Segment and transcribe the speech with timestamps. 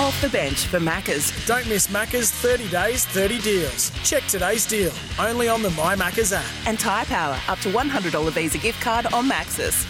[0.00, 1.44] Off the bench for Maccas.
[1.44, 3.90] Don't miss Macca's 30 days, 30 deals.
[4.08, 4.92] Check today's deal.
[5.18, 6.46] Only on the My Maccas app.
[6.68, 9.86] And Tyre Power, up to $100 Visa gift card on Maxxis.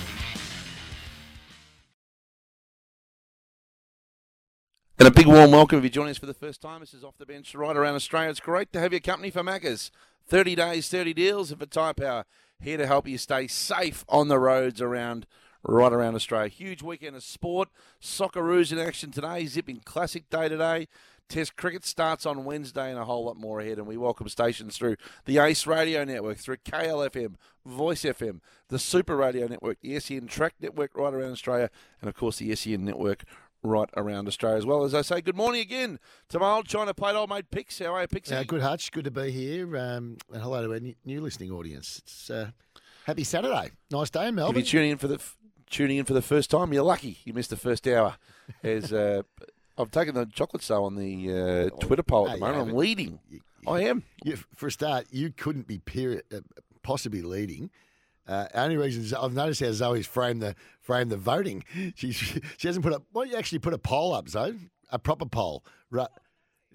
[4.98, 6.80] And a big warm welcome if you're joining us for the first time.
[6.80, 8.30] This is Off the Bench right around Australia.
[8.30, 9.90] It's great to have your company for Maccas.
[10.26, 12.24] 30 days, 30 deals, and for Tyre Power,
[12.58, 15.26] here to help you stay safe on the roads around
[15.62, 16.48] right around Australia.
[16.48, 17.68] Huge weekend of sport.
[18.00, 19.46] Socceroos in action today.
[19.46, 20.88] Zipping Classic Day today.
[21.28, 23.76] Test cricket starts on Wednesday and a whole lot more ahead.
[23.76, 27.34] And we welcome stations through the Ace Radio Network, through KLFM,
[27.66, 31.68] Voice FM, the Super Radio Network, the SEN Track Network right around Australia,
[32.00, 33.24] and of course the SEN Network
[33.62, 34.84] right around Australia as well.
[34.84, 35.98] As I say, good morning again
[36.30, 37.78] to my old China plate old mate Pix.
[37.78, 38.34] How are you, Pixie?
[38.34, 38.90] Uh, good, Hutch.
[38.90, 39.76] Good to be here.
[39.76, 42.00] Um, and hello to our new, new listening audience.
[42.04, 42.50] It's uh,
[43.04, 43.72] happy Saturday.
[43.90, 44.60] Nice day in Melbourne.
[44.60, 45.36] If you're tuning in for the f-
[45.70, 47.18] tuning in for the first time, you're lucky.
[47.24, 48.16] You missed the first hour.
[48.62, 49.22] As uh,
[49.76, 52.70] I've taken the chocolate sale on the uh, Twitter poll at the No, moment.
[52.70, 53.20] I'm leading.
[53.30, 54.04] You- I am.
[54.24, 56.38] you, for a start, you couldn't be period, uh,
[56.82, 57.70] possibly leading.
[58.26, 61.64] Uh, only reason is I've noticed how Zoe's framed the framed the voting.
[61.96, 63.02] She she hasn't put up.
[63.12, 64.54] Why don't you actually put a poll up, Zoe?
[64.90, 66.08] A proper poll, right?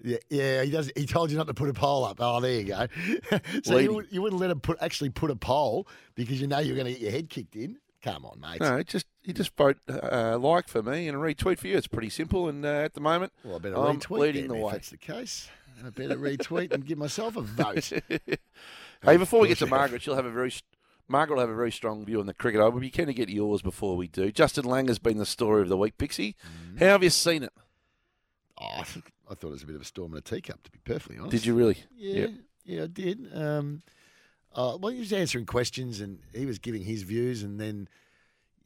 [0.02, 0.62] Yeah, yeah.
[0.62, 0.90] He does.
[0.94, 2.18] He told you not to put a poll up.
[2.20, 2.86] Oh, there you go.
[3.64, 6.76] so you, you wouldn't let him put actually put a poll because you know you're
[6.76, 7.78] going to get your head kicked in.
[8.04, 8.60] Come on, mate.
[8.60, 11.76] No, just you just vote uh, like for me and retweet for you.
[11.76, 12.48] It's pretty simple.
[12.48, 14.72] And uh, at the moment, Well, I better I'm retweet leading then, the if way.
[14.72, 15.48] that's the case.
[15.84, 17.90] I better retweet and give myself a vote.
[19.02, 19.80] Hey, before we get to course you have.
[19.80, 20.50] Margaret, she'll have a very.
[21.08, 22.60] Margaret will have a very strong view on the cricket.
[22.62, 24.32] I would be keen to get yours before we do.
[24.32, 26.36] Justin Langer has been the story of the week, Pixie.
[26.46, 26.78] Mm-hmm.
[26.78, 27.52] How have you seen it?
[28.58, 28.80] Oh, I
[29.30, 31.18] I thought it was a bit of a storm in a teacup, to be perfectly
[31.18, 31.32] honest.
[31.32, 31.78] Did you really?
[31.94, 32.30] Yeah, Yep.
[32.64, 33.28] yeah, I did.
[33.36, 33.82] Um,
[34.54, 37.88] uh, well, he was answering questions and he was giving his views, and then,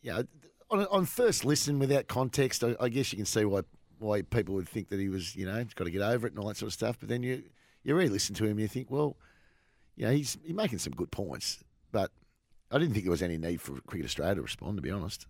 [0.02, 0.24] you know,
[0.70, 3.62] on, on first listen without context, I, I guess you can see why
[3.98, 6.32] why people would think that he was, you know, he's got to get over it
[6.32, 6.98] and all that sort of stuff.
[7.00, 7.42] But then you
[7.84, 9.16] you really listen to him and you think, well,
[9.96, 12.10] you know, he's he's making some good points, but
[12.70, 15.26] I didn't think there was any need for Cricket Australia to respond, to be honest.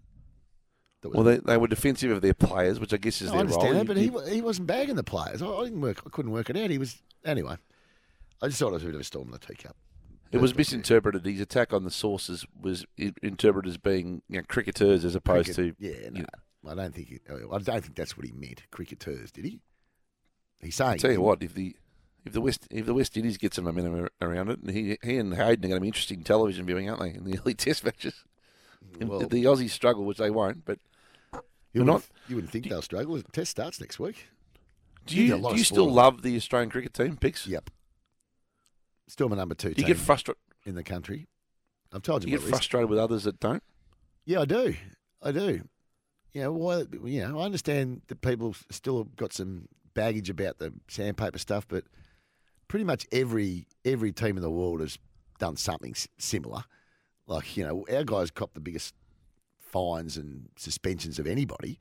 [1.05, 3.65] Well, they, they were defensive of their players, which I guess is I their understand
[3.75, 3.85] role.
[3.85, 5.41] that, but You- he, he wasn't bagging the players.
[5.41, 6.03] I, I didn't work.
[6.05, 6.71] I couldn't work it out.
[6.71, 7.57] He was anyway.
[8.43, 9.77] I just thought it was a bit of a storm in the teacup.
[10.31, 11.25] It was misinterpreted.
[11.25, 12.85] His attack on the sources was
[13.23, 16.05] interpreted as being you know, cricketers as opposed Cricket- to yeah.
[16.05, 17.09] you No, know, I don't think.
[17.09, 18.63] He, I don't think that's what he meant.
[18.71, 19.61] Cricketers, did he?
[20.61, 20.93] He's saying.
[20.93, 21.77] I tell you what, if the
[22.27, 24.99] if the West if the West Indies get some momentum ar- around it, and he
[25.03, 27.15] he and Hayden are going to be interesting television viewing, aren't they?
[27.15, 28.25] In the early Test matches,
[29.01, 30.65] Well- the Aussies struggle, which they won't.
[30.67, 30.79] But
[31.73, 33.21] You wouldn't, not- you wouldn't think they'll struggle.
[33.33, 34.27] Test starts next week.
[35.07, 37.47] do You you get a lot do you still love the Australian cricket team, Pix?
[37.47, 37.71] Yep.
[39.09, 40.41] Still my number two Do you get frustrated?
[40.65, 41.27] in the country.
[41.93, 42.33] I've told Do you.
[42.33, 42.51] you get list.
[42.55, 43.63] frustrated with others that don't?
[44.27, 44.75] Yeah, I do.
[45.23, 45.63] I do.
[46.33, 50.59] You know, why, you know, I understand that people still have got some baggage about
[50.59, 51.85] the sandpaper stuff, but
[52.69, 54.99] pretty much every every team in the world has
[55.39, 56.65] done something s- similar.
[57.27, 58.95] Like, you know, our guys copped the biggest
[59.59, 61.79] fines and suspensions of anybody.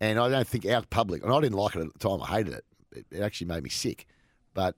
[0.00, 2.26] And I don't think our public, and I didn't like it at the time, I
[2.26, 2.64] hated it.
[2.92, 4.06] It, it actually made me sick.
[4.54, 4.74] But,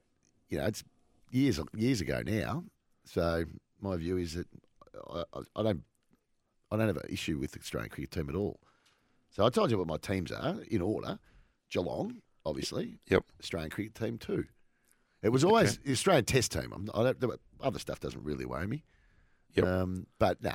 [0.48, 0.84] you know, it's
[1.30, 2.64] years years ago now.
[3.04, 3.44] So
[3.80, 4.46] my view is that
[5.10, 5.82] I, I, I don't
[6.70, 8.60] I don't have an issue with the Australian cricket team at all.
[9.30, 11.18] So I told you what my teams are in order.
[11.70, 12.98] Geelong, obviously.
[13.08, 13.24] Yep.
[13.40, 14.44] Australian cricket team too.
[15.22, 16.72] It was always the Australian Test team.
[16.72, 18.84] I'm, I don't, other stuff doesn't really worry me.
[19.54, 19.64] Yep.
[19.66, 20.52] Um, but no,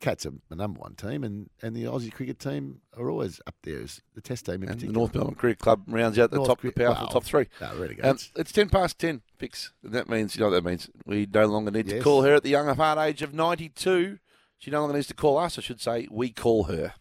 [0.00, 3.54] Cats are the number one team, and, and the Aussie cricket team are always up
[3.62, 4.86] there as the Test team in And the.
[4.86, 7.48] North Melbourne Cricket Club rounds out the North top, the powerful well, top three.
[7.60, 9.72] No, really Um, it's ten past ten, Pix.
[9.82, 10.88] And that means you know what that means.
[11.04, 14.18] We no longer need to call her at the young of heart age of ninety-two.
[14.58, 15.58] She no longer needs to call us.
[15.58, 16.94] I should say we call her.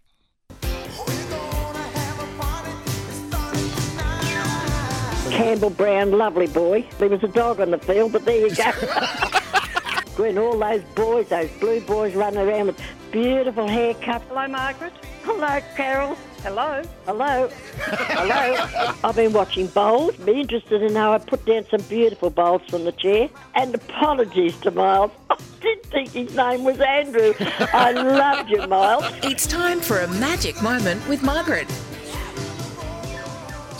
[5.29, 6.87] Campbell Brown, lovely boy.
[6.97, 8.71] There was a dog on the field, but there you go.
[10.17, 12.81] when all those boys, those blue boys running around with
[13.11, 14.23] beautiful haircuts.
[14.27, 14.93] Hello, Margaret.
[15.23, 16.15] Hello, Carol.
[16.43, 16.81] Hello.
[17.05, 17.49] Hello.
[17.79, 18.95] Hello.
[19.03, 20.15] I've been watching bowls.
[20.17, 23.29] Be interested in how I put down some beautiful bowls from the chair.
[23.55, 25.11] And apologies to Miles.
[25.29, 27.33] I didn't think his name was Andrew.
[27.39, 29.05] I loved you, Miles.
[29.23, 31.67] It's time for a magic moment with Margaret.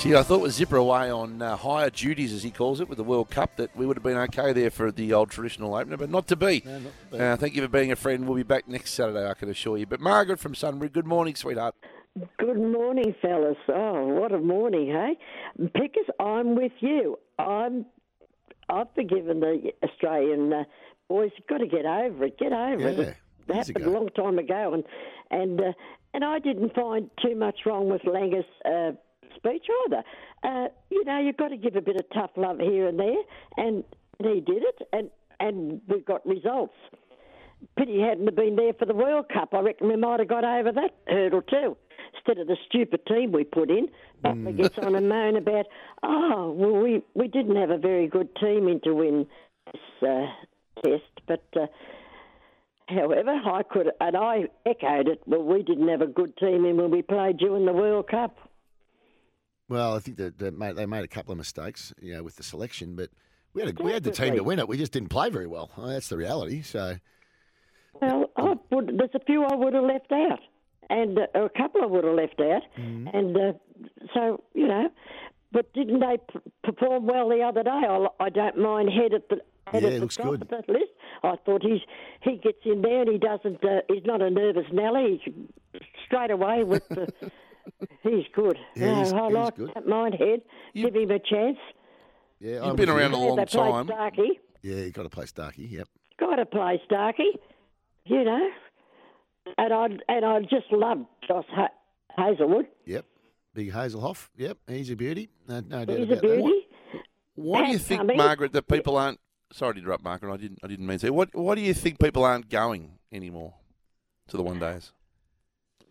[0.06, 3.00] Gee, I thought with Zipper away on uh, higher duties, as he calls it, with
[3.00, 5.98] the World Cup, that we would have been okay there for the old traditional opener,
[5.98, 6.64] but not to be.
[7.12, 8.28] uh, thank you for being a friend.
[8.28, 9.88] We'll be back next Saturday, I can assure you.
[9.88, 11.74] But Margaret from Sunbury, good morning, sweetheart.
[12.38, 13.58] Good morning, fellas.
[13.68, 15.18] Oh, what a morning, hey?
[15.74, 17.18] Pickers, I'm with you.
[17.40, 17.88] I'm.
[18.70, 20.64] I've forgiven the Australian uh,
[21.10, 21.32] boys.
[21.50, 22.38] Got to get over it.
[22.38, 23.18] Get over Yeah, it.
[23.48, 23.90] It happened ago.
[23.90, 24.84] a long time ago, and
[25.32, 25.74] and uh,
[26.14, 28.92] and I didn't find too much wrong with Langer's uh,
[29.46, 30.04] speech either.
[30.44, 33.24] Uh, you know, you've got to give a bit of tough love here and there,
[33.58, 33.84] and
[34.20, 35.10] he did it, and
[35.40, 36.74] and we got results.
[37.78, 39.54] Pity he hadn't been there for the World Cup.
[39.54, 41.78] I reckon we might have got over that hurdle too.
[42.16, 43.88] Instead of the stupid team we put in,
[44.24, 45.66] Buttler gets on and moan about,
[46.04, 49.28] oh, well, we, we didn't have a very good team in to win
[49.72, 50.26] this uh,
[50.84, 51.04] test.
[51.28, 51.68] But, uh,
[52.88, 56.78] however, I could, and I echoed it, well, we didn't have a good team in
[56.78, 58.38] when we played you in the World Cup.
[59.68, 62.36] Well, I think that, that made, they made a couple of mistakes, you know, with
[62.36, 63.10] the selection, but
[63.54, 64.68] we had a, we had the team to win it.
[64.68, 65.72] We just didn't play very well.
[65.78, 66.62] Well, that's the reality.
[66.62, 66.98] So
[68.02, 70.40] Well, I would, there's a few I would have left out,
[70.90, 73.54] and uh, a couple I would have left out, and uh,
[74.14, 74.90] so you know.
[75.52, 77.70] But didn't they p- perform well the other day?
[77.70, 79.38] I, I don't mind head at the
[79.72, 80.42] head Yeah, at the looks top good.
[80.42, 80.92] of that list.
[81.24, 81.80] I thought he's
[82.22, 83.64] he gets in there and he doesn't.
[83.64, 85.22] Uh, he's not a nervous Nelly.
[85.24, 85.34] He's
[86.06, 87.08] straight away with the.
[88.04, 88.58] He's good.
[88.76, 89.72] Yeah, No, he's- I he's like good.
[89.76, 90.42] that mind head.
[90.74, 91.58] Give him a chance.
[92.40, 93.88] yeah, You've been around a long they played time.
[93.88, 94.40] Starkey.
[94.62, 95.64] Yeah, you got to play Starkey.
[95.66, 95.88] Yep.
[96.20, 97.32] got to play Starkey,
[98.06, 98.50] you know.
[99.58, 101.70] And I and I just love Josh ha-
[102.18, 102.68] Hazlewood.
[102.86, 103.06] Yep.
[103.54, 104.30] Big Hazelhoff.
[104.38, 104.58] Yep.
[104.68, 105.30] He's a beauty.
[105.48, 106.38] No, no doubt He's a about that.
[106.42, 106.68] beauty.
[107.36, 108.18] Why do you think, coming.
[108.18, 109.20] Margaret, that people aren't?
[109.52, 110.34] Sorry to interrupt, Margaret.
[110.34, 110.60] I didn't.
[110.64, 111.10] I didn't mean to.
[111.12, 113.54] What Why do you think people aren't going anymore
[114.30, 114.92] to the one days?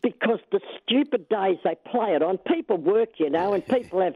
[0.04, 4.14] Because the stupid days they play it on, people work, you know, and people have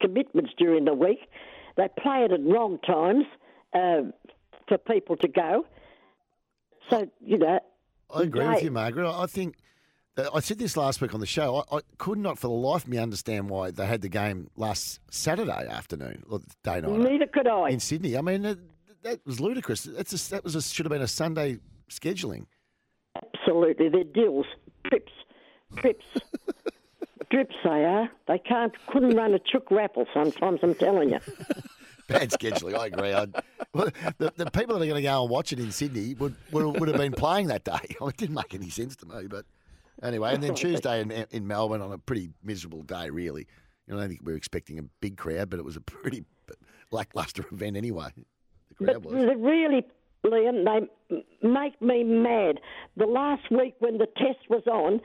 [0.00, 1.20] commitments during the week.
[1.76, 3.24] They play it at wrong times
[3.72, 4.10] uh,
[4.66, 5.64] for people to go.
[6.90, 7.60] So you know,
[8.12, 9.08] I agree with you, Margaret.
[9.08, 9.54] I I think
[10.34, 11.64] I said this last week on the show.
[11.70, 14.50] I, I could not, for the life of me, understand why they had the game
[14.56, 17.68] last Saturday afternoon or day night neither could I.
[17.70, 18.16] in Sydney.
[18.16, 18.58] I mean, that,
[19.02, 19.84] that was ludicrous.
[19.84, 21.58] That's a, that was a, should have been a Sunday
[21.88, 22.46] scheduling.
[23.16, 24.46] Absolutely, they're deals,
[24.88, 25.12] trips,
[25.80, 26.04] trips,
[27.30, 27.54] drips.
[27.64, 28.10] They are.
[28.26, 30.06] They can't, couldn't run a chook raffle.
[30.14, 31.20] Sometimes I'm telling you.
[32.08, 32.78] Bad scheduling.
[32.78, 33.12] I agree.
[33.74, 36.34] Well, the, the people that are going to go and watch it in Sydney would,
[36.52, 37.96] would would have been playing that day.
[38.00, 39.44] It didn't make any sense to me, but
[40.02, 40.32] anyway.
[40.34, 43.46] And then Tuesday in, in Melbourne on a pretty miserable day, really.
[43.86, 45.80] You know, I don't think we were expecting a big crowd, but it was a
[45.82, 46.24] pretty
[46.90, 48.08] lackluster event anyway.
[48.78, 49.36] The crowd But was.
[49.38, 49.86] really,
[50.24, 50.64] Liam,
[51.10, 52.60] they make me mad.
[52.96, 55.00] The last week when the test was on,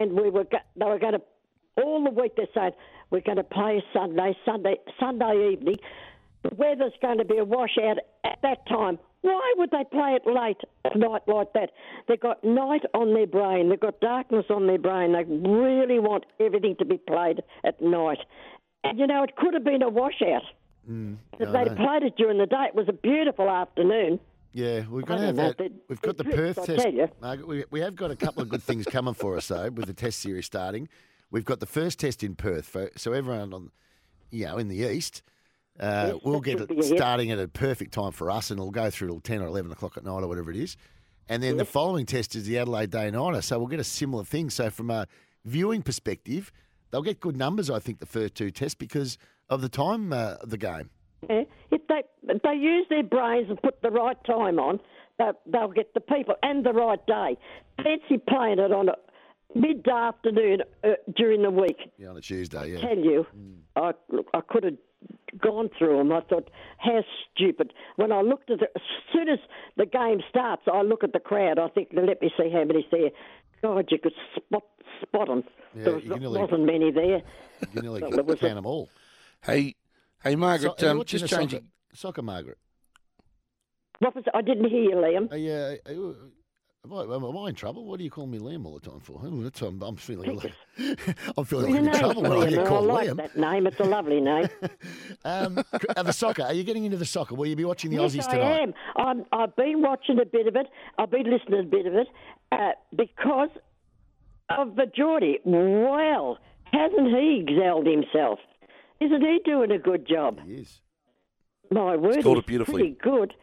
[0.00, 1.22] and we were they were going to
[1.82, 2.72] all the week they're saying
[3.10, 5.76] we're going to play Sunday, Sunday, Sunday evening.
[6.42, 8.98] The weather's going to be a washout at that time.
[9.22, 11.70] Why would they play it late at night like that?
[12.06, 13.68] They've got night on their brain.
[13.68, 15.12] They've got darkness on their brain.
[15.12, 18.18] They really want everything to be played at night.
[18.84, 20.42] And you know, it could have been a washout.
[20.88, 21.74] Mm, if they'd know.
[21.74, 24.20] played it during the day, it was a beautiful afternoon.
[24.56, 25.70] Yeah, we're going to have know, that.
[25.86, 26.86] We've got the Perth I test.
[27.20, 29.84] Margaret, we, we have got a couple of good things coming for us though, with
[29.84, 30.88] the test series starting.
[31.30, 33.70] We've got the first test in Perth, for, so everyone on,
[34.30, 35.22] you know, in the east,
[35.78, 36.96] uh, Yes, we'll get it be a hit.
[36.96, 39.70] starting at a perfect time for us, and it'll go through till ten or eleven
[39.72, 40.78] o'clock at night or whatever it is.
[41.28, 44.24] And then the following test is the Adelaide Day Nighter, so we'll get a similar
[44.24, 44.48] thing.
[44.48, 45.06] So from a
[45.44, 46.50] viewing perspective,
[46.90, 49.18] they'll get good numbers, I think, the first two tests because
[49.50, 50.88] of the time uh, of the game.
[51.28, 51.42] Yeah.
[51.70, 54.80] If they if they use their brains and put the right time on,
[55.18, 57.36] they'll, they'll get the people and the right day.
[57.82, 58.94] Fancy playing it on a
[59.54, 61.78] mid afternoon uh, during the week.
[61.98, 62.72] Yeah, on a Tuesday.
[62.72, 62.80] Yeah.
[62.80, 63.26] Tell you,
[63.76, 64.74] I look, I could have
[65.40, 66.12] gone through them.
[66.12, 67.00] I thought, how
[67.34, 67.72] stupid.
[67.96, 68.82] When I looked at it, as
[69.12, 69.38] soon as
[69.76, 71.58] the game starts, I look at the crowd.
[71.58, 73.10] I think, let me see how many's there.
[73.62, 74.64] God, you could spot
[75.02, 75.44] spot them.
[75.74, 77.22] Yeah, there was, you can nearly- wasn't many there.
[77.60, 78.88] You can nearly Well, there was count a- them all.
[79.44, 79.74] Hey,
[80.22, 80.78] hey, Margaret.
[80.78, 81.60] So, um, just the changing.
[81.92, 82.58] Soccer, soccer, Margaret.
[84.00, 84.24] What was?
[84.34, 85.32] I didn't hear you, Liam.
[85.32, 86.14] Are you, are
[86.86, 87.84] Am I, am I in trouble?
[87.84, 89.20] What do you call me Liam all the time for?
[89.24, 90.52] Oh, that's, I'm, I'm feeling, like,
[91.36, 93.08] I'm feeling Your like in name's trouble when I Liam, get and called I like
[93.08, 93.16] Liam.
[93.16, 93.66] that name.
[93.66, 94.48] It's a lovely name.
[95.24, 95.58] Um,
[95.96, 96.44] uh, the soccer.
[96.44, 97.34] Are you getting into the soccer?
[97.34, 98.60] Will you be watching the yes, Aussies I tonight?
[98.60, 98.74] am.
[98.94, 100.68] I'm, I've been watching a bit of it.
[100.98, 102.06] I've been listening to a bit of it
[102.52, 103.48] uh, because
[104.48, 105.40] of the Geordie.
[105.44, 106.38] Well,
[106.72, 108.38] hasn't he excelled himself?
[109.00, 110.40] Isn't he doing a good job?
[110.46, 110.80] He is.
[111.70, 112.82] My word, called he's it beautifully.
[112.82, 113.34] pretty good.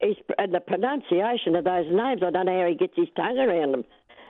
[0.00, 3.38] He's, and the pronunciation of those names, I don't know how he gets his tongue
[3.38, 3.84] around them.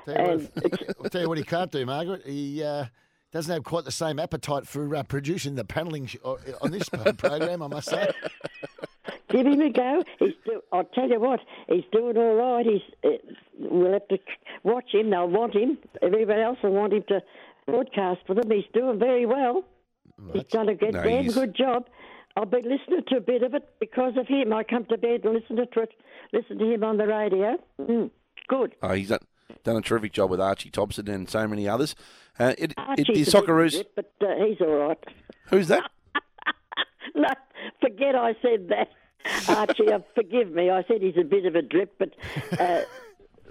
[0.07, 2.27] Tell And what, I'll tell you what he can't do, Margaret.
[2.27, 2.87] He uh,
[3.31, 6.89] doesn't have quite the same appetite for uh, producing the panelling sh- uh, on this
[7.17, 8.11] program, I must say.
[9.31, 10.03] give him a go.
[10.19, 12.67] He's do, I'll tell you what, he's doing all right.
[12.67, 13.17] He's uh,
[13.59, 14.19] we'll have to
[14.65, 15.11] watch him.
[15.11, 15.79] They'll want him.
[16.03, 17.21] Everybody else will want him to
[17.67, 18.51] broadcast for them.
[18.51, 19.63] He's doing very well.
[20.33, 21.87] He's done a good, No, damn he's- good job.
[22.37, 24.53] I've been listening to a bit of it because of him.
[24.55, 25.91] I come to bed and listen to it,
[26.33, 27.59] listen to him on the radio.
[27.79, 28.11] Mm,
[28.49, 28.75] good.
[28.83, 29.19] Oh, he's done,
[29.65, 31.95] done a terrific job with Archie Thompson and so many others.
[32.39, 34.99] Uh, it, it, the bit Socceroos, but uh, he's all right.
[35.51, 35.91] who's that?
[37.15, 37.29] no,
[37.83, 38.89] forget I said that.
[39.49, 40.71] Archie, uh, forgive me.
[40.71, 42.15] I said he's a bit of a drip, but
[42.59, 42.81] uh,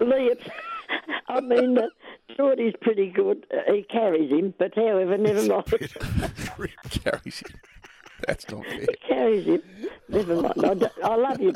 [1.28, 1.86] I mean, uh,
[2.36, 3.46] Geordie's pretty good.
[3.52, 5.64] Uh, he carries him, but however, never mind.
[6.90, 7.60] Carries him.
[8.26, 8.86] That's not fair.
[9.08, 9.62] carries him.
[10.08, 10.54] Never mind.
[10.64, 11.54] I, don't- I love you,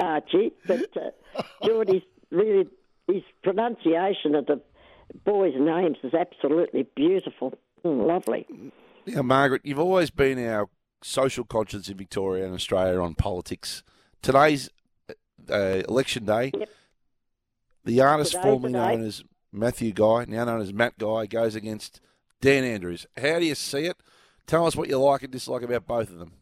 [0.00, 2.66] Archie, but uh, Geordie's really,
[3.06, 4.60] his pronunciation of the
[5.24, 7.52] boys' names is absolutely beautiful.
[7.84, 8.46] Mm, lovely.
[9.06, 10.68] Now, Margaret, you've always been our
[11.02, 13.82] social conscience in Victoria and Australia on politics.
[14.22, 14.70] Today's
[15.50, 16.50] uh, election day.
[16.56, 16.68] Yep.
[17.84, 18.96] The artist Today, formerly today.
[18.96, 22.00] known as Matthew Guy, now known as Matt Guy, goes against
[22.40, 23.06] Dan Andrews.
[23.20, 23.96] How do you see it?
[24.46, 26.32] Tell us what you like and dislike about both of them.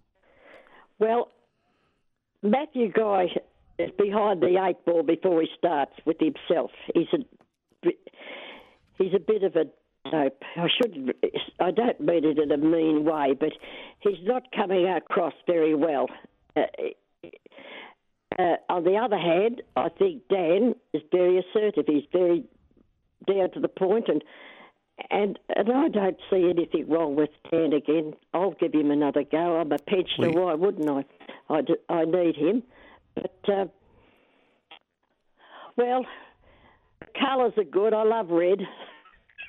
[0.99, 1.29] Well,
[2.43, 3.27] Matthew Guy
[3.79, 6.71] is behind the eight ball before he starts with himself.
[6.95, 7.89] He's a
[8.99, 9.65] he's a bit of a
[10.11, 10.43] dope.
[10.57, 11.15] I should
[11.61, 13.53] I don't mean it in a mean way, but
[14.01, 16.09] he's not coming across very well.
[16.57, 16.63] Uh,
[18.39, 21.85] uh, on the other hand, I think Dan is very assertive.
[21.87, 22.45] He's very
[23.33, 24.23] down to the point and.
[25.13, 28.15] And and I don't see anything wrong with Dan again.
[28.35, 29.61] I'll give him another go.
[29.61, 30.33] I'm a pensioner.
[30.33, 31.05] Why wouldn't I?
[31.49, 32.65] I I need him.
[33.15, 33.67] But uh,
[35.77, 36.05] well,
[37.19, 37.95] colours are good.
[37.95, 38.59] I love red.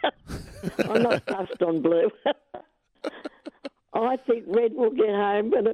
[0.87, 2.11] I'm not fussed on blue.
[3.93, 5.73] I think red will get home in a,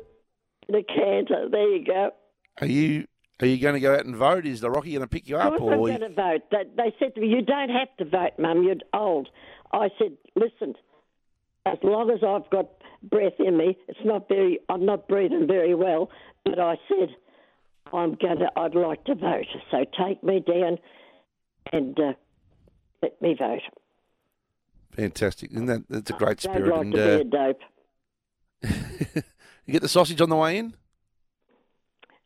[0.70, 1.50] in a canter.
[1.50, 2.12] There you go.
[2.62, 3.06] Are you
[3.42, 4.46] are you going to go out and vote?
[4.46, 6.42] Is the Rocky going to pick you up, course I'm or going to vote.
[6.52, 8.64] They, they said to me, "You don't have to vote, Mum.
[8.64, 9.30] You're old."
[9.74, 10.76] I said, "Listen,
[11.66, 12.70] as long as I've got
[13.04, 14.60] breath in me, it's not very.
[14.70, 16.10] I'm not breathing very well."
[16.46, 17.10] But I said,
[17.92, 18.50] "I'm gonna.
[18.56, 19.48] I'd like to vote.
[19.72, 20.78] So take me down
[21.74, 22.14] and uh,
[23.02, 23.62] let me vote."
[24.96, 25.52] fantastic?
[25.52, 26.72] Isn't that that's a great Don't spirit?
[26.72, 27.60] like and to uh, be a dope.
[29.66, 30.74] you get the sausage on the way in.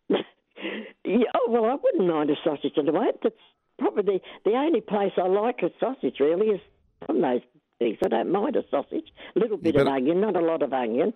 [1.09, 3.07] Yeah, oh, well, I wouldn't mind a sausage on the way.
[3.23, 3.33] That's
[3.79, 4.19] probably the,
[4.51, 6.61] the only place I like a sausage, really, is
[7.07, 7.41] on those
[7.79, 7.97] things.
[8.05, 9.11] I don't mind a sausage.
[9.35, 11.15] A little bit of onion, not a lot of onion.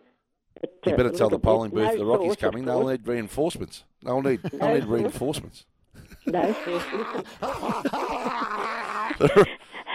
[0.60, 2.66] But, You uh, better a tell the polling booth No the Rockies sauce, coming.
[2.66, 3.84] They'll need reinforcements.
[4.02, 5.66] They'll need they'll need reinforcements.
[6.26, 6.42] No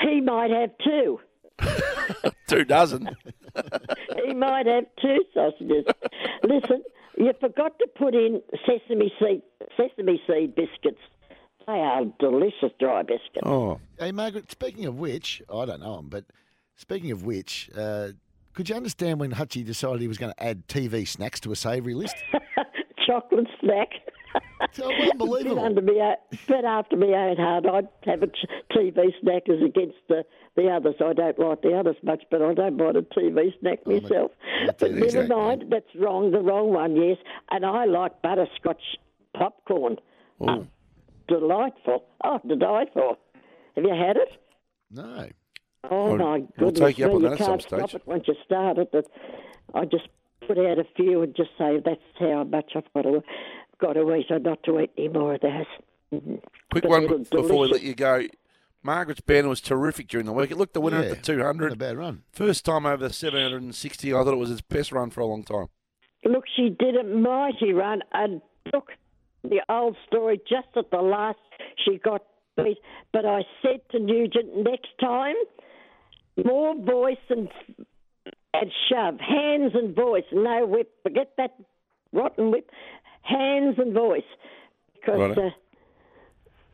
[0.02, 1.19] he might have two.
[2.47, 3.11] Two dozen.
[4.25, 5.87] He might have two sausages.
[6.45, 6.85] Listen,
[7.18, 9.42] you forgot to put in sesame seed
[9.76, 11.00] sesame seed biscuits.
[11.66, 13.42] They are delicious dry biscuits.
[13.44, 16.25] Oh, Hey, Margaret, speaking of which, I don't know him, but
[16.76, 18.08] speaking of which, uh,
[18.54, 21.56] could you understand when Hutchie decided he was going to add TV snacks to a
[21.56, 22.16] savoury list?
[23.06, 23.88] Chocolate snack.
[24.60, 25.60] It's bit unbelievable.
[25.60, 26.00] under me,
[26.46, 27.66] bit after my own heart.
[27.66, 28.28] I'd have a
[28.74, 30.24] TV snack as against the,
[30.56, 30.96] the others.
[31.00, 34.32] I don't like the others much, but I don't mind a TV snack myself.
[34.62, 36.30] I'm but never snack, mind, that's wrong.
[36.32, 37.18] The wrong one, yes.
[37.50, 38.82] And I like butterscotch
[39.36, 39.96] popcorn.
[40.40, 40.66] oh.
[41.28, 42.04] Delightful.
[42.24, 43.18] Oh, delightful.
[43.76, 44.30] Have you had it?
[44.90, 45.28] No.
[45.90, 46.78] Oh Well, my we'll goodness!
[46.80, 47.94] take you up me, on that at can't stop stage.
[48.00, 48.90] it once you start it.
[48.92, 49.04] That
[49.74, 50.08] I just
[50.46, 53.22] put out a few and just say that's how much I've got to
[53.78, 55.66] got to eat, or not to eat any more of those.
[56.12, 56.42] Mhm.
[56.70, 58.23] Quick But one they're before we let you go.
[58.82, 60.50] Margaret's banner was terrific during the week.
[60.50, 61.78] It looked the winner Yeah, at the Not a 200.
[61.78, 62.23] bad run.
[62.32, 64.14] First time over the 760.
[64.14, 65.66] I thought it was its best run for a long time.
[66.25, 68.40] Look, she did a mighty run, and
[68.73, 68.92] look,
[69.42, 70.40] the old story.
[70.49, 71.38] Just at the last,
[71.85, 72.23] she got
[72.56, 72.78] beat.
[73.12, 75.37] But I said to Nugent, next time,
[76.44, 77.49] more voice and
[78.54, 80.90] and shove, hands and voice, no whip.
[81.02, 81.54] Forget that
[82.12, 82.70] rotten whip,
[83.28, 84.23] hands and voice,
[84.94, 85.47] because Righto.
[85.49, 85.50] uh,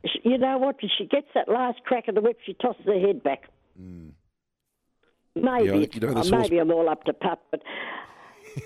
[0.06, 0.76] sh- you know what?
[0.82, 3.44] When she gets that last crack of the whip, she tosses her head back.
[5.36, 7.60] Maybe, Yeah, you know uh, maybe I'm all up to pup, but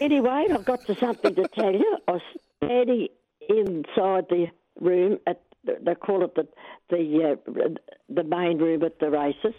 [0.02, 1.97] anyway, I've got to something to tell you.
[2.07, 2.23] I was
[2.62, 3.09] standing
[3.49, 6.47] inside the room at the- they call it the
[6.90, 7.68] the uh,
[8.11, 9.54] the main room at the races,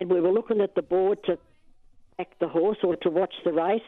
[0.00, 1.38] and we were looking at the board to
[2.18, 3.80] back the horse or to watch the race.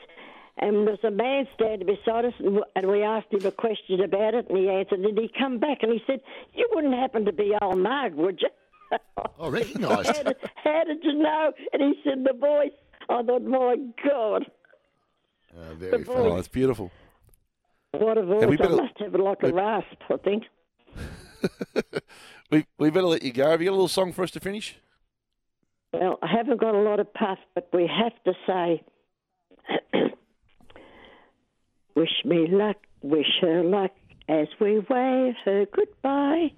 [0.56, 4.34] And there's a man standing beside us, and and we asked him a question about
[4.34, 5.00] it, and he answered.
[5.00, 6.20] And he come back and he said,
[6.54, 8.48] "You wouldn't happen to be old Marg, would you?"
[9.38, 10.06] Oh, recognised.
[10.16, 11.52] how, did, how did you know?
[11.72, 12.70] And he said the voice.
[13.08, 13.76] I thought, my
[14.08, 14.46] God,
[15.58, 16.18] Uh, very funny.
[16.30, 16.90] Oh, that's beautiful.
[17.90, 18.46] what a voice!
[18.46, 20.44] we I better- must have like a rasp, I think.
[22.50, 23.50] We, we better let you go.
[23.50, 24.76] Have you got a little song for us to finish?
[25.92, 28.84] Well, I haven't got a lot of puff, but we have to say,
[31.94, 33.90] wish me luck, wish her luck
[34.28, 36.52] as we wave her goodbye.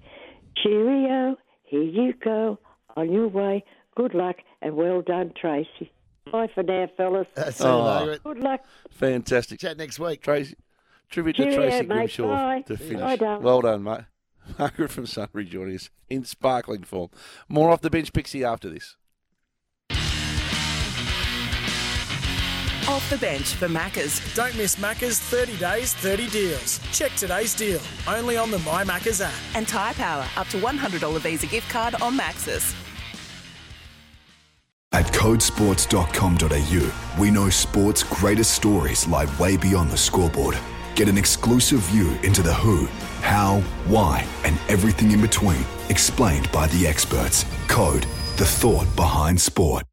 [0.55, 2.59] Cheerio, here you go
[2.95, 3.63] on your way.
[3.95, 5.91] Good luck and well done, Tracy.
[6.31, 7.27] Bye for now, fellas.
[7.35, 7.83] That's it, Oh.
[7.83, 8.23] Margaret.
[8.23, 8.61] Good luck.
[8.91, 9.59] Fantastic.
[9.59, 10.21] Chat next week.
[10.21, 10.55] Tracy,
[11.09, 11.87] tribute to Tracy mate.
[11.87, 12.61] Grimshaw Bye.
[12.67, 12.99] to finish.
[13.01, 13.43] Bye, darling.
[13.43, 14.01] well done, mate.
[14.59, 17.09] Margaret from Sunbury joining us in sparkling form.
[17.49, 18.95] More off the bench, Pixie, after this.
[22.87, 24.33] Off the bench for Maccas.
[24.33, 26.79] Don't miss Macca's 30 days, 30 deals.
[26.93, 29.33] Check today's deal only on the My Macca's app.
[29.55, 32.73] And Tyre Power, up to $100 Visa gift card on Maxxis.
[34.93, 40.57] At codesports.com.au, we know sport's greatest stories lie way beyond the scoreboard.
[40.95, 42.85] Get an exclusive view into the who,
[43.21, 47.45] how, why, and everything in between, explained by the experts.
[47.67, 48.03] Code,
[48.37, 49.83] the thought behind sport.